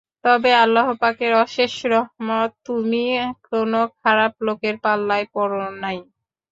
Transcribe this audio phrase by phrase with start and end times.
[0.23, 3.03] তবে আল্লাহপাকের অশেষ রহমত, তুমি
[3.47, 5.97] কোনো খারাপ লোকের পাল্লায় পড়ো নাই।